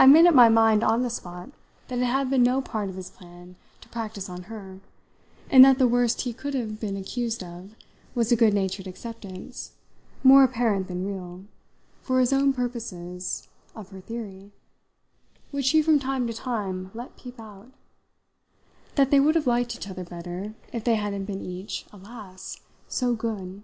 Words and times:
I 0.00 0.06
made 0.06 0.26
up 0.26 0.34
my 0.34 0.48
mind 0.48 0.82
on 0.82 1.04
the 1.04 1.08
spot 1.10 1.50
that 1.86 2.00
it 2.00 2.06
had 2.06 2.28
been 2.28 2.42
no 2.42 2.60
part 2.60 2.88
of 2.88 2.96
his 2.96 3.08
plan 3.08 3.54
to 3.80 3.88
practise 3.88 4.28
on 4.28 4.42
her, 4.50 4.80
and 5.48 5.64
that 5.64 5.78
the 5.78 5.86
worst 5.86 6.22
he 6.22 6.32
could 6.32 6.54
have 6.54 6.80
been 6.80 6.96
accused 6.96 7.44
of 7.44 7.76
was 8.16 8.32
a 8.32 8.36
good 8.36 8.52
natured 8.52 8.88
acceptance, 8.88 9.74
more 10.24 10.42
apparent 10.42 10.88
than 10.88 11.06
real, 11.06 11.44
for 12.02 12.18
his 12.18 12.32
own 12.32 12.52
purposes, 12.52 13.46
of 13.76 13.90
her 13.90 14.00
theory 14.00 14.50
which 15.52 15.66
she 15.66 15.82
from 15.82 16.00
time 16.00 16.26
to 16.26 16.32
time 16.34 16.90
let 16.92 17.16
peep 17.16 17.38
out 17.38 17.70
that 18.96 19.12
they 19.12 19.20
would 19.20 19.36
have 19.36 19.46
liked 19.46 19.76
each 19.76 19.88
other 19.88 20.02
better 20.02 20.54
if 20.72 20.82
they 20.82 20.96
hadn't 20.96 21.26
been 21.26 21.42
each, 21.46 21.86
alas! 21.92 22.58
so 22.88 23.14
good. 23.14 23.62